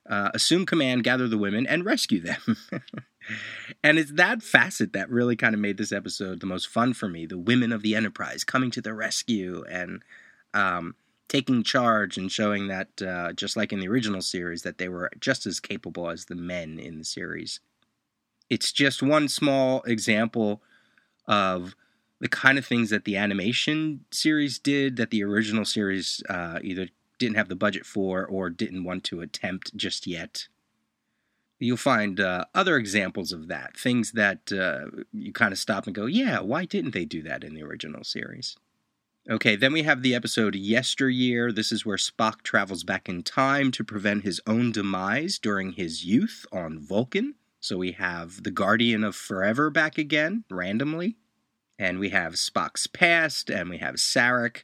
uh, 0.09 0.31
assume 0.33 0.65
command, 0.65 1.05
gather 1.05 1.29
the 1.29 1.37
women, 1.37 1.67
and 1.67 1.85
rescue 1.85 2.23
them. 2.23 2.57
and 3.85 3.99
it's 3.99 4.13
that 4.13 4.43
facet 4.43 4.95
that 4.95 5.11
really 5.11 5.37
kind 5.37 5.55
of 5.55 5.61
made 5.61 5.77
this 5.77 5.93
episode 5.93 6.41
the 6.41 6.47
most 6.47 6.67
fun 6.67 6.95
for 6.95 7.11
me. 7.11 7.27
The 7.27 7.37
women 7.37 7.73
of 7.73 7.83
the 7.83 7.95
Enterprise 7.95 8.43
coming 8.43 8.71
to 8.71 8.81
the 8.81 8.95
rescue 8.95 9.67
and 9.71 10.03
um, 10.55 10.95
taking 11.29 11.63
charge 11.63 12.17
and 12.17 12.33
showing 12.33 12.69
that, 12.69 13.03
uh, 13.03 13.35
just 13.35 13.55
like 13.55 13.71
in 13.71 13.81
the 13.81 13.89
original 13.89 14.23
series, 14.23 14.63
that 14.63 14.79
they 14.79 14.89
were 14.89 15.11
just 15.21 15.45
as 15.45 15.61
capable 15.61 16.09
as 16.09 16.25
the 16.25 16.37
men 16.37 16.79
in 16.79 16.97
the 16.97 17.05
series. 17.05 17.61
It's 18.49 18.73
just 18.73 19.03
one 19.03 19.29
small 19.29 19.83
example 19.83 20.63
of 21.29 21.77
the 22.21 22.29
kind 22.29 22.59
of 22.59 22.67
things 22.67 22.91
that 22.91 23.05
the 23.05 23.17
animation 23.17 24.05
series 24.11 24.59
did 24.59 24.97
that 24.97 25.11
the 25.11 25.23
original 25.23 25.65
series 25.65 26.23
uh, 26.29 26.59
either 26.63 26.89
didn't 27.19 27.37
have 27.37 27.49
the 27.49 27.57
budget 27.57 27.85
for 27.85 28.25
or 28.27 28.51
didn't 28.51 28.85
want 28.85 29.05
to 29.05 29.21
attempt 29.21 29.77
just 29.77 30.07
yet. 30.07 30.49
You'll 31.59 31.79
find 31.79 32.21
uh, 32.21 32.45
other 32.55 32.77
examples 32.77 33.33
of 33.33 33.49
that, 33.49 33.79
things 33.79 34.13
that 34.13 34.53
uh, 34.53 35.03
you 35.13 35.33
kind 35.33 35.53
of 35.53 35.59
stop 35.59 35.87
and 35.87 35.95
go, 35.95 36.05
yeah, 36.05 36.41
why 36.41 36.67
didn't 36.67 36.93
they 36.93 37.07
do 37.07 37.23
that 37.23 37.45
in 37.45 37.55
the 37.55 37.63
original 37.63 38.05
series? 38.05 38.57
Okay, 39.29 39.57
then 39.57 39.73
we 39.73 39.83
have 39.83 40.03
the 40.03 40.15
episode 40.15 40.55
Yesteryear. 40.55 41.51
This 41.51 41.73
is 41.73 41.85
where 41.85 41.97
Spock 41.97 42.43
travels 42.43 42.85
back 42.85 43.09
in 43.09 43.23
time 43.23 43.71
to 43.73 43.83
prevent 43.83 44.23
his 44.23 44.41
own 44.47 44.71
demise 44.71 45.39
during 45.39 45.73
his 45.73 46.05
youth 46.05 46.47
on 46.53 46.79
Vulcan. 46.79 47.35
So 47.59 47.79
we 47.79 47.93
have 47.93 48.43
the 48.43 48.51
Guardian 48.51 49.03
of 49.03 49.17
Forever 49.17 49.71
back 49.71 49.99
again, 49.99 50.45
randomly 50.51 51.17
and 51.79 51.99
we 51.99 52.11
have 52.11 52.35
Spock's 52.35 52.87
past, 52.87 53.51
and 53.51 53.69
we 53.69 53.79
have 53.79 53.97
Sarek. 53.97 54.63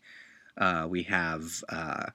Uh, 0.56 0.86
we 0.88 1.04
have, 1.04 1.64
uh, 1.68 2.06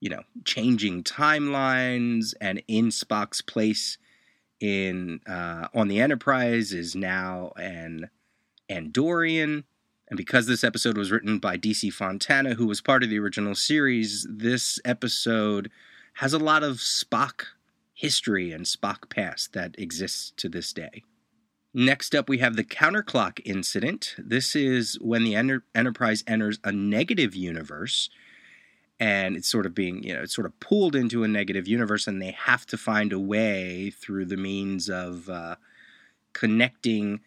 you 0.00 0.10
know, 0.10 0.22
changing 0.44 1.04
timelines, 1.04 2.34
and 2.40 2.62
in 2.68 2.88
Spock's 2.88 3.42
place 3.42 3.98
in 4.60 5.20
uh, 5.26 5.68
on 5.74 5.88
the 5.88 6.00
Enterprise 6.00 6.72
is 6.72 6.94
now 6.94 7.52
an 7.56 8.10
Andorian. 8.70 9.64
And 10.08 10.16
because 10.16 10.46
this 10.46 10.62
episode 10.62 10.96
was 10.96 11.10
written 11.10 11.38
by 11.38 11.58
DC 11.58 11.92
Fontana, 11.92 12.54
who 12.54 12.66
was 12.66 12.80
part 12.80 13.02
of 13.02 13.10
the 13.10 13.18
original 13.18 13.54
series, 13.54 14.26
this 14.30 14.78
episode 14.84 15.70
has 16.14 16.32
a 16.32 16.38
lot 16.38 16.62
of 16.62 16.76
Spock 16.76 17.46
history 17.92 18.52
and 18.52 18.64
Spock 18.64 19.10
past 19.10 19.52
that 19.54 19.74
exists 19.78 20.32
to 20.36 20.48
this 20.48 20.72
day. 20.72 21.02
Next 21.78 22.14
up, 22.14 22.26
we 22.26 22.38
have 22.38 22.56
the 22.56 22.64
counterclock 22.64 23.38
incident. 23.44 24.14
This 24.16 24.56
is 24.56 24.98
when 25.02 25.24
the 25.24 25.34
enter- 25.34 25.64
Enterprise 25.74 26.24
enters 26.26 26.58
a 26.64 26.72
negative 26.72 27.34
universe, 27.34 28.08
and 28.98 29.36
it's 29.36 29.46
sort 29.46 29.66
of 29.66 29.74
being, 29.74 30.02
you 30.02 30.14
know, 30.14 30.22
it's 30.22 30.34
sort 30.34 30.46
of 30.46 30.58
pulled 30.58 30.96
into 30.96 31.22
a 31.22 31.28
negative 31.28 31.68
universe, 31.68 32.06
and 32.06 32.22
they 32.22 32.30
have 32.30 32.64
to 32.68 32.78
find 32.78 33.12
a 33.12 33.18
way 33.18 33.90
through 33.90 34.24
the 34.24 34.38
means 34.38 34.88
of 34.88 35.28
uh, 35.28 35.56
connecting 36.32 37.20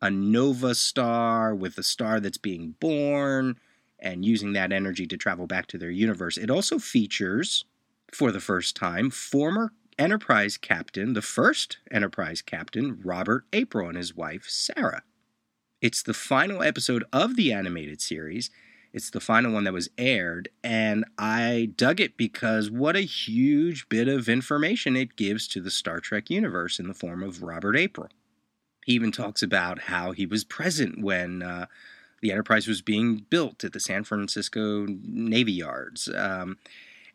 a 0.00 0.10
nova 0.10 0.74
star 0.74 1.54
with 1.54 1.76
a 1.76 1.82
star 1.82 2.20
that's 2.20 2.38
being 2.38 2.76
born 2.80 3.58
and 3.98 4.24
using 4.24 4.54
that 4.54 4.72
energy 4.72 5.06
to 5.06 5.18
travel 5.18 5.46
back 5.46 5.66
to 5.66 5.76
their 5.76 5.90
universe. 5.90 6.38
It 6.38 6.48
also 6.48 6.78
features, 6.78 7.66
for 8.10 8.32
the 8.32 8.40
first 8.40 8.74
time, 8.76 9.10
former 9.10 9.74
Enterprise 10.00 10.56
captain, 10.56 11.12
the 11.12 11.20
first 11.20 11.76
Enterprise 11.90 12.40
captain, 12.40 12.98
Robert 13.04 13.44
April, 13.52 13.86
and 13.86 13.98
his 13.98 14.16
wife, 14.16 14.46
Sarah. 14.48 15.02
It's 15.82 16.02
the 16.02 16.14
final 16.14 16.62
episode 16.62 17.04
of 17.12 17.36
the 17.36 17.52
animated 17.52 18.00
series. 18.00 18.48
It's 18.94 19.10
the 19.10 19.20
final 19.20 19.52
one 19.52 19.64
that 19.64 19.74
was 19.74 19.90
aired, 19.98 20.48
and 20.64 21.04
I 21.18 21.72
dug 21.76 22.00
it 22.00 22.16
because 22.16 22.70
what 22.70 22.96
a 22.96 23.02
huge 23.02 23.90
bit 23.90 24.08
of 24.08 24.26
information 24.26 24.96
it 24.96 25.16
gives 25.16 25.46
to 25.48 25.60
the 25.60 25.70
Star 25.70 26.00
Trek 26.00 26.30
universe 26.30 26.78
in 26.78 26.88
the 26.88 26.94
form 26.94 27.22
of 27.22 27.42
Robert 27.42 27.76
April. 27.76 28.08
He 28.86 28.94
even 28.94 29.12
talks 29.12 29.42
about 29.42 29.80
how 29.80 30.12
he 30.12 30.24
was 30.24 30.44
present 30.44 31.02
when 31.02 31.42
uh, 31.42 31.66
the 32.22 32.32
Enterprise 32.32 32.66
was 32.66 32.80
being 32.80 33.26
built 33.28 33.64
at 33.64 33.74
the 33.74 33.80
San 33.80 34.04
Francisco 34.04 34.86
Navy 34.88 35.52
Yards. 35.52 36.08
Um, 36.08 36.56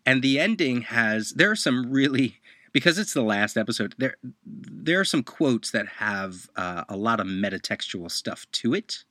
and 0.06 0.22
the 0.22 0.40
ending 0.40 0.82
has, 0.82 1.32
there 1.32 1.50
are 1.50 1.56
some 1.56 1.92
really 1.92 2.38
because 2.76 3.00
it's 3.00 3.14
the 3.14 3.22
last 3.22 3.56
episode. 3.56 3.96
There, 3.98 4.18
there 4.46 5.00
are 5.00 5.06
some 5.06 5.24
quotes 5.24 5.72
that 5.72 5.88
have 5.88 6.50
uh, 6.58 6.84
a 6.90 6.98
lot 6.98 7.22
of 7.22 7.26
metatextual 7.26 8.12
stuff 8.12 8.46
to 8.52 8.74
it. 8.74 9.06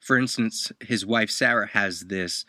For 0.00 0.18
instance, 0.18 0.70
his 0.80 1.06
wife 1.06 1.30
Sarah 1.30 1.68
has 1.68 2.00
this 2.08 2.44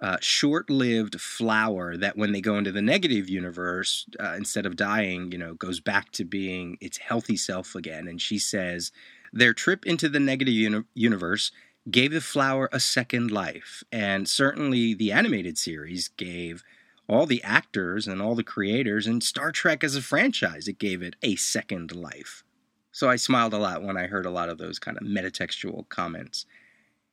uh, 0.00 0.18
short-lived 0.20 1.20
flower 1.20 1.96
that, 1.96 2.16
when 2.16 2.30
they 2.30 2.40
go 2.40 2.56
into 2.56 2.70
the 2.70 2.80
negative 2.80 3.28
universe, 3.28 4.06
uh, 4.20 4.34
instead 4.36 4.66
of 4.66 4.76
dying, 4.76 5.32
you 5.32 5.38
know, 5.38 5.54
goes 5.54 5.80
back 5.80 6.12
to 6.12 6.24
being 6.24 6.78
its 6.80 6.98
healthy 6.98 7.36
self 7.36 7.74
again. 7.74 8.06
And 8.06 8.22
she 8.22 8.38
says 8.38 8.92
their 9.32 9.52
trip 9.52 9.84
into 9.84 10.08
the 10.08 10.20
negative 10.20 10.54
uni- 10.54 10.84
universe 10.94 11.50
gave 11.90 12.12
the 12.12 12.20
flower 12.20 12.68
a 12.70 12.78
second 12.78 13.32
life, 13.32 13.82
and 13.90 14.28
certainly 14.28 14.94
the 14.94 15.10
animated 15.10 15.58
series 15.58 16.06
gave 16.06 16.62
all 17.08 17.26
the 17.26 17.42
actors 17.42 18.06
and 18.06 18.20
all 18.20 18.34
the 18.34 18.44
creators 18.44 19.06
and 19.06 19.22
Star 19.22 19.50
Trek 19.50 19.82
as 19.82 19.96
a 19.96 20.02
franchise. 20.02 20.68
It 20.68 20.78
gave 20.78 21.02
it 21.02 21.16
a 21.22 21.36
second 21.36 21.94
life. 21.94 22.44
So 22.92 23.08
I 23.08 23.16
smiled 23.16 23.54
a 23.54 23.58
lot 23.58 23.82
when 23.82 23.96
I 23.96 24.06
heard 24.06 24.26
a 24.26 24.30
lot 24.30 24.48
of 24.48 24.58
those 24.58 24.78
kind 24.78 24.98
of 24.98 25.06
metatextual 25.06 25.88
comments. 25.88 26.46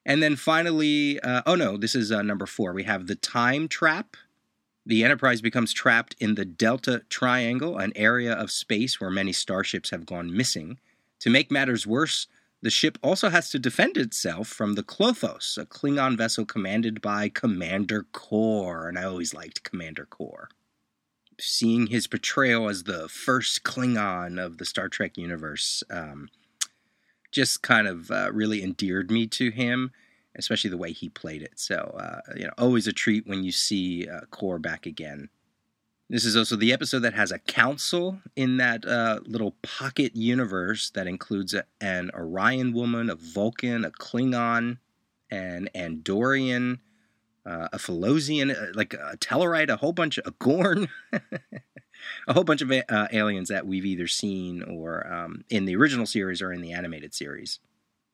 And 0.06 0.22
then 0.22 0.36
finally, 0.36 1.20
uh, 1.22 1.42
oh 1.46 1.56
no, 1.56 1.78
this 1.78 1.96
is 1.96 2.12
uh, 2.12 2.22
number 2.22 2.46
four. 2.46 2.74
We 2.74 2.84
have 2.84 3.08
the 3.08 3.16
time 3.16 3.68
trap. 3.68 4.18
The 4.86 5.04
Enterprise 5.04 5.42
becomes 5.42 5.74
trapped 5.74 6.16
in 6.20 6.36
the 6.36 6.46
Delta 6.46 7.02
Triangle, 7.10 7.78
an 7.78 7.92
area 7.96 8.34
of 8.34 8.52
space 8.52 9.02
where 9.02 9.10
many 9.10 9.32
starships 9.32 9.90
have 9.90 10.06
gone 10.06 10.36
missing. 10.36 10.80
To 11.22 11.30
make 11.32 11.50
matters 11.50 11.88
worse, 11.88 12.28
the 12.66 12.72
ship 12.72 12.98
also 13.04 13.30
has 13.30 13.52
to 13.52 13.60
defend 13.60 13.96
itself 13.96 14.48
from 14.48 14.74
the 14.74 14.82
Klothos, 14.82 15.56
a 15.56 15.68
Klingon 15.68 16.18
vessel 16.18 16.46
commanded 16.46 17.00
by 17.00 17.30
Commander 17.30 18.08
Kor, 18.12 18.90
and 18.90 18.98
I 18.98 19.04
always 19.04 19.36
liked 19.36 19.62
Commander 19.62 20.08
Kor. 20.10 20.50
Seeing 21.40 21.86
his 21.86 22.08
portrayal 22.08 22.68
as 22.68 22.86
the 22.86 23.08
first 23.08 23.64
Klingon 23.64 24.44
of 24.44 24.58
the 24.58 24.66
Star 24.66 24.90
Trek 24.90 25.16
universe 25.16 25.84
um, 25.92 26.28
just 27.32 27.62
kind 27.62 27.88
of 27.88 28.10
uh, 28.10 28.32
really 28.34 28.64
endeared 28.64 29.12
me 29.12 29.28
to 29.28 29.52
him, 29.52 29.92
especially 30.36 30.72
the 30.72 30.76
way 30.76 30.92
he 30.92 31.08
played 31.08 31.44
it. 31.44 31.60
So, 31.60 31.96
uh, 32.00 32.34
you 32.36 32.46
know, 32.46 32.54
always 32.58 32.88
a 32.88 32.94
treat 32.94 33.28
when 33.28 33.44
you 33.44 33.52
see 33.52 34.10
uh, 34.10 34.22
Kor 34.32 34.58
back 34.58 34.88
again. 34.88 35.30
This 36.08 36.24
is 36.24 36.36
also 36.36 36.56
the 36.56 36.72
episode 36.72 37.00
that 37.00 37.16
has 37.16 37.32
a 37.32 37.40
council 37.40 38.20
in 38.36 38.58
that 38.58 38.86
uh, 38.86 39.22
little 39.26 39.56
pocket 39.64 40.16
universe 40.16 40.92
that 40.92 41.08
includes 41.08 41.56
a, 41.56 41.66
an 41.82 42.12
Orion 42.14 42.74
woman, 42.74 43.10
a 43.10 43.16
Vulcan, 43.16 43.84
a 43.84 43.90
Klingon, 43.90 44.78
an 45.32 45.68
Andorian, 45.74 46.80
uh, 47.44 47.70
a 47.74 47.78
Phylosian, 47.78 48.56
uh, 48.56 48.72
like 48.76 48.94
a 48.94 49.18
Tellarite, 49.18 49.70
a 49.70 49.78
whole 49.78 49.94
bunch 49.94 50.20
of 50.20 50.28
a 50.28 50.32
Gorn, 50.38 50.90
a 52.28 52.34
whole 52.34 52.44
bunch 52.44 52.62
of 52.62 52.72
uh, 52.72 53.08
aliens 53.12 53.50
that 53.50 53.66
we've 53.66 53.86
either 53.86 54.08
seen 54.08 54.62
or 54.62 55.12
um, 55.12 55.44
in 55.50 55.66
the 55.66 55.76
original 55.76 56.06
series 56.06 56.40
or 56.40 56.54
in 56.54 56.62
the 56.62 56.72
animated 56.72 57.16
series. 57.16 57.60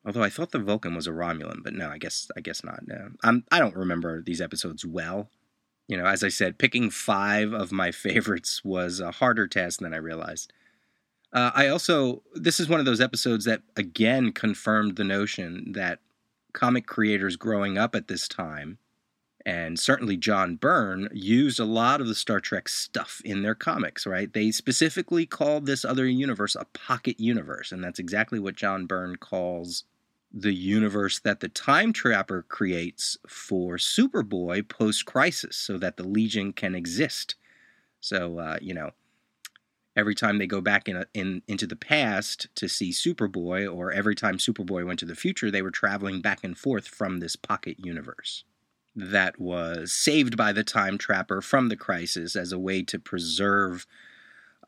Although 0.06 0.22
I 0.22 0.30
thought 0.30 0.50
the 0.50 0.58
Vulcan 0.58 0.94
was 0.94 1.06
a 1.06 1.10
Romulan, 1.10 1.62
but 1.62 1.74
no, 1.74 1.90
I 1.90 1.98
guess 1.98 2.30
I 2.36 2.40
guess 2.40 2.64
not. 2.64 2.88
No. 2.88 3.10
I'm, 3.22 3.44
I 3.52 3.58
don't 3.58 3.76
remember 3.76 4.22
these 4.22 4.40
episodes 4.40 4.84
well 4.84 5.28
you 5.92 5.98
know, 5.98 6.06
as 6.06 6.24
I 6.24 6.28
said, 6.28 6.56
picking 6.56 6.88
five 6.88 7.52
of 7.52 7.70
my 7.70 7.90
favorites 7.92 8.64
was 8.64 8.98
a 8.98 9.10
harder 9.10 9.46
task 9.46 9.80
than 9.80 9.92
I 9.92 9.98
realized. 9.98 10.50
Uh, 11.34 11.50
I 11.54 11.68
also, 11.68 12.22
this 12.32 12.58
is 12.58 12.66
one 12.66 12.80
of 12.80 12.86
those 12.86 13.00
episodes 13.02 13.44
that 13.44 13.60
again 13.76 14.32
confirmed 14.32 14.96
the 14.96 15.04
notion 15.04 15.72
that 15.72 15.98
comic 16.54 16.86
creators 16.86 17.36
growing 17.36 17.76
up 17.76 17.94
at 17.94 18.08
this 18.08 18.26
time, 18.26 18.78
and 19.44 19.78
certainly 19.78 20.16
John 20.16 20.56
Byrne, 20.56 21.10
used 21.12 21.60
a 21.60 21.66
lot 21.66 22.00
of 22.00 22.08
the 22.08 22.14
Star 22.14 22.40
Trek 22.40 22.70
stuff 22.70 23.20
in 23.22 23.42
their 23.42 23.54
comics, 23.54 24.06
right? 24.06 24.32
They 24.32 24.50
specifically 24.50 25.26
called 25.26 25.66
this 25.66 25.84
other 25.84 26.06
universe 26.06 26.54
a 26.54 26.64
pocket 26.72 27.20
universe, 27.20 27.70
and 27.70 27.84
that's 27.84 27.98
exactly 27.98 28.38
what 28.38 28.56
John 28.56 28.86
Byrne 28.86 29.16
calls 29.16 29.84
the 30.32 30.54
universe 30.54 31.20
that 31.20 31.40
the 31.40 31.48
Time 31.48 31.92
Trapper 31.92 32.42
creates 32.48 33.18
for 33.28 33.76
Superboy 33.76 34.68
post 34.68 35.04
crisis 35.04 35.56
so 35.56 35.76
that 35.78 35.96
the 35.96 36.06
Legion 36.06 36.52
can 36.52 36.74
exist. 36.74 37.34
So, 38.00 38.38
uh, 38.38 38.58
you 38.60 38.72
know, 38.72 38.92
every 39.94 40.14
time 40.14 40.38
they 40.38 40.46
go 40.46 40.60
back 40.60 40.88
in, 40.88 40.96
a, 40.96 41.06
in 41.12 41.42
into 41.46 41.66
the 41.66 41.76
past 41.76 42.48
to 42.54 42.68
see 42.68 42.90
Superboy, 42.90 43.72
or 43.72 43.92
every 43.92 44.14
time 44.14 44.38
Superboy 44.38 44.86
went 44.86 44.98
to 45.00 45.06
the 45.06 45.14
future, 45.14 45.50
they 45.50 45.62
were 45.62 45.70
traveling 45.70 46.22
back 46.22 46.42
and 46.42 46.56
forth 46.56 46.88
from 46.88 47.20
this 47.20 47.36
pocket 47.36 47.76
universe 47.78 48.44
that 48.94 49.38
was 49.38 49.92
saved 49.92 50.36
by 50.36 50.52
the 50.52 50.64
Time 50.64 50.98
Trapper 50.98 51.40
from 51.40 51.68
the 51.68 51.76
crisis 51.76 52.36
as 52.36 52.52
a 52.52 52.58
way 52.58 52.82
to 52.82 52.98
preserve 52.98 53.86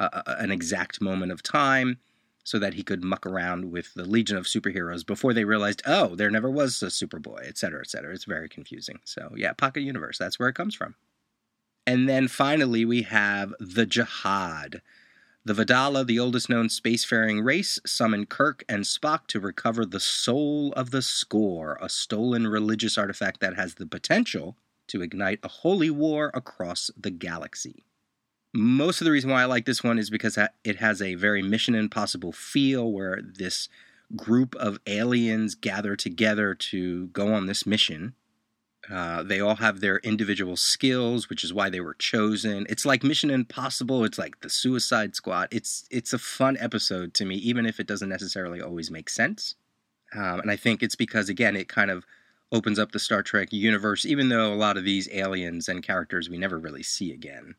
uh, 0.01 0.23
an 0.27 0.51
exact 0.51 1.01
moment 1.01 1.33
of 1.33 1.43
time 1.43 1.99
so 2.45 2.59
that 2.59 2.75
he 2.75 2.83
could 2.83 3.03
muck 3.03 3.27
around 3.27 3.73
with 3.73 3.95
the 3.95 4.05
Legion 4.05 4.37
of 4.37 4.45
Superheroes 4.45 5.05
before 5.05 5.33
they 5.33 5.45
realized, 5.45 5.83
oh, 5.87 6.15
there 6.15 6.31
never 6.31 6.51
was 6.51 6.83
a 6.83 6.87
Superboy, 6.87 7.49
et 7.49 7.59
cetera, 7.59 7.81
et 7.81 7.91
cetera. 7.91 8.13
It's 8.13 8.27
very 8.27 8.49
confusing. 8.49 9.01
So, 9.05 9.33
yeah, 9.35 9.55
Pocket 9.55 9.81
Universe, 9.81 10.19
that's 10.19 10.39
where 10.39 10.51
it 10.51 10.55
comes 10.55 10.75
from. 10.75 10.95
And 11.87 12.09
then 12.09 12.29
finally, 12.29 12.85
we 12.85 13.03
have 13.03 13.55
the 13.59 13.87
Jihad. 13.87 14.83
The 15.47 15.53
Vedala, 15.53 16.07
the 16.07 16.19
oldest 16.19 16.49
known 16.49 16.69
spacefaring 16.69 17.45
race, 17.45 17.79
summon 17.85 18.25
Kirk 18.25 18.65
and 18.67 18.85
Spock 18.85 19.27
to 19.29 19.41
recover 19.41 19.85
the 19.85 20.01
soul 20.01 20.73
of 20.73 20.91
the 20.91 21.01
Skorr, 21.01 21.77
a 21.83 21.89
stolen 21.91 22.47
religious 22.47 22.97
artifact 22.97 23.41
that 23.41 23.57
has 23.57 23.75
the 23.75 23.87
potential 23.87 24.57
to 24.89 25.03
ignite 25.03 25.41
a 25.43 25.49
holy 25.49 25.91
war 25.91 26.31
across 26.33 26.91
the 26.97 27.11
galaxy. 27.11 27.85
Most 28.57 29.01
of 29.01 29.05
the 29.05 29.11
reason 29.11 29.31
why 29.31 29.43
I 29.43 29.47
like 29.47 29.67
this 29.67 29.83
one 29.83 29.99
is 29.99 30.11
because 30.11 30.39
it 30.63 30.77
has 30.77 31.03
a 31.03 31.17
very 31.17 31.43
Mission 31.43 31.75
Impossible 31.75 32.31
feel 32.31 32.93
where 32.93 33.21
this 33.21 33.69
group 34.15 34.55
of 34.55 34.79
aliens 34.87 35.57
gather 35.57 35.97
together 35.97 36.55
to 36.55 37.09
go 37.09 37.35
on 37.35 37.47
this 37.47 37.67
mission. 37.67 38.15
Uh, 38.89 39.25
they 39.25 39.41
all 39.41 39.57
have 39.57 39.81
their 39.81 39.97
individual 39.99 40.57
skills, 40.57 41.29
which 41.29 41.43
is 41.43 41.53
why 41.53 41.69
they 41.69 41.81
were 41.81 41.95
chosen. 41.95 42.65
It's 42.69 42.85
like 42.85 43.03
Mission 43.03 43.31
Impossible. 43.31 44.05
It's 44.05 44.19
like 44.19 44.41
the 44.41 44.51
Suicide 44.51 45.17
Squad. 45.17 45.49
It's 45.51 45.89
it's 45.91 46.13
a 46.13 46.19
fun 46.19 46.57
episode 46.61 47.15
to 47.15 47.25
me, 47.25 47.37
even 47.37 47.67
if 47.67 47.81
it 47.81 47.87
doesn't 47.87 48.09
necessarily 48.09 48.61
always 48.61 48.91
make 48.91 49.09
sense. 49.09 49.57
Um, 50.15 50.41
and 50.41 50.51
I 50.51 50.57
think 50.57 50.83
it's 50.83 50.97
because 50.97 51.29
again, 51.29 51.57
it 51.57 51.69
kind 51.69 51.91
of 51.91 52.05
opens 52.53 52.79
up 52.79 52.93
the 52.93 52.99
Star 52.99 53.23
Trek 53.23 53.53
universe, 53.53 54.05
even 54.05 54.29
though 54.29 54.53
a 54.53 54.55
lot 54.55 54.77
of 54.77 54.85
these 54.85 55.09
aliens 55.11 55.69
and 55.69 55.83
characters 55.83 56.29
we 56.31 56.39
never 56.39 56.59
really 56.59 56.83
see 56.83 57.11
again. 57.11 57.57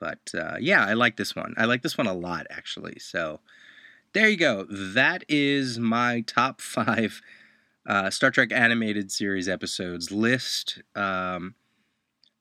But 0.00 0.32
uh, 0.34 0.56
yeah, 0.60 0.84
I 0.84 0.94
like 0.94 1.16
this 1.16 1.34
one. 1.34 1.54
I 1.56 1.64
like 1.64 1.82
this 1.82 1.98
one 1.98 2.06
a 2.06 2.14
lot, 2.14 2.46
actually. 2.50 2.98
So 2.98 3.40
there 4.12 4.28
you 4.28 4.36
go. 4.36 4.66
That 4.70 5.24
is 5.28 5.78
my 5.78 6.22
top 6.22 6.60
five 6.60 7.20
uh, 7.86 8.10
Star 8.10 8.30
Trek 8.30 8.52
animated 8.52 9.10
series 9.10 9.48
episodes 9.48 10.10
list. 10.10 10.82
Um, 10.94 11.54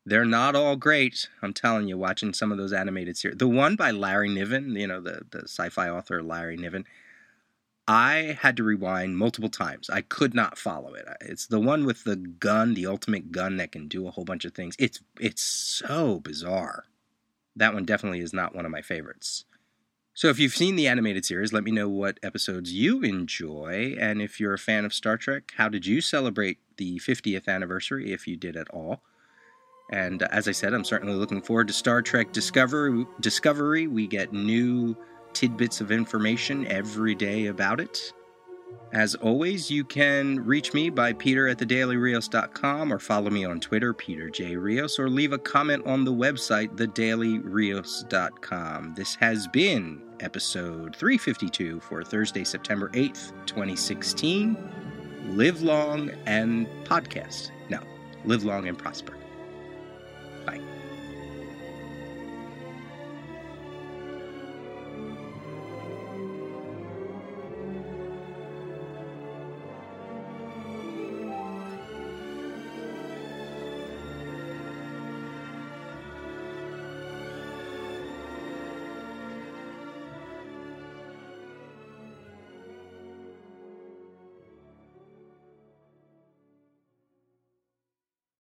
they're 0.06 0.26
not 0.26 0.56
all 0.56 0.78
great. 0.78 1.28
I'm 1.42 1.54
telling 1.54 1.88
you, 1.90 1.98
watching 1.98 2.34
some 2.34 2.52
of 2.52 2.58
those 2.58 2.72
animated 2.72 3.18
series. 3.18 3.38
The 3.38 3.48
one 3.48 3.76
by 3.76 3.92
Larry 3.92 4.30
Niven, 4.30 4.76
you 4.76 4.88
know, 4.88 5.02
the, 5.02 5.24
the 5.30 5.44
sci 5.44 5.70
fi 5.70 5.90
author 5.90 6.24
Larry 6.24 6.56
Niven, 6.56 6.86
I 7.90 8.38
had 8.42 8.56
to 8.58 8.64
rewind 8.64 9.18
multiple 9.18 9.50
times. 9.50 9.90
I 9.90 10.02
could 10.02 10.34
not 10.34 10.58
follow 10.58 10.94
it. 10.94 11.06
It's 11.22 11.48
the 11.48 11.60
one 11.60 11.86
with 11.86 12.04
the 12.04 12.16
gun, 12.16 12.74
the 12.74 12.86
ultimate 12.86 13.32
gun 13.32 13.58
that 13.58 13.72
can 13.72 13.88
do 13.88 14.08
a 14.08 14.12
whole 14.12 14.26
bunch 14.26 14.46
of 14.46 14.54
things. 14.54 14.76
It's 14.80 15.02
it's 15.20 15.44
so 15.44 16.20
bizarre 16.20 16.86
that 17.58 17.74
one 17.74 17.86
definitely 17.86 18.20
is 18.20 18.34
not 18.34 18.56
one 18.56 18.66
of 18.66 18.72
my 18.72 18.82
favorites. 18.82 19.46
So 20.14 20.30
if 20.30 20.40
you've 20.40 20.56
seen 20.56 20.76
the 20.76 20.88
animated 20.88 21.26
series, 21.26 21.54
let 21.54 21.64
me 21.64 21.70
know 21.70 21.88
what 21.88 22.20
episodes 22.24 22.74
you 22.74 23.04
enjoy. 23.04 23.96
And 24.00 24.20
if 24.20 24.40
you're 24.40 24.56
a 24.56 24.58
fan 24.58 24.84
of 24.84 24.94
Star 24.94 25.16
Trek, 25.16 25.52
how 25.58 25.70
did 25.70 25.86
you 25.86 26.02
celebrate 26.02 26.58
the 26.78 26.98
50th 26.98 27.48
anniversary, 27.48 28.12
if 28.12 28.28
you 28.28 28.36
did 28.36 28.58
at 28.58 28.68
all? 28.72 29.04
And 29.92 30.24
uh, 30.24 30.28
as 30.32 30.48
I 30.48 30.54
said, 30.54 30.74
I'm 30.74 30.84
certainly 30.84 31.14
looking 31.14 31.42
forward 31.42 31.68
to 31.68 31.74
Star 31.74 32.02
Trek 32.02 32.32
Discovery. 32.32 33.06
Discovery, 33.20 33.86
we 33.86 34.08
get 34.08 34.34
new 34.34 34.98
tidbits 35.34 35.82
of 35.82 35.92
information 35.92 36.66
every 36.66 37.14
day 37.14 37.46
about 37.46 37.80
it. 37.80 38.12
As 38.94 39.16
always, 39.16 39.70
you 39.70 39.84
can 39.84 40.46
reach 40.46 40.74
me 40.74 40.90
by 40.90 41.12
peter 41.12 41.50
at 41.50 41.58
thedailyrios.com 41.58 42.94
or 42.94 43.00
follow 43.00 43.30
me 43.30 43.44
on 43.44 43.60
Twitter, 43.60 43.94
Peter 43.94 44.30
J. 44.30 44.56
Rios, 44.56 44.98
or 44.98 45.10
leave 45.10 45.34
a 45.34 45.38
comment 45.38 45.86
on 45.86 46.06
the 46.06 46.14
website, 46.14 46.70
thedailyrios.com. 46.78 48.94
This 48.96 49.16
has 49.16 49.46
been 49.50 50.02
episode 50.22 50.96
352 50.96 51.82
for 51.82 52.02
Thursday, 52.04 52.46
September 52.46 52.88
8th, 52.90 53.34
2016. 53.46 54.58
Live 55.32 55.62
long 55.62 56.10
and 56.26 56.66
podcast. 56.86 57.52
No, 57.70 57.82
live 58.24 58.46
long 58.46 58.70
and 58.70 58.78
prosper. 58.78 59.18
Bye. 60.46 60.62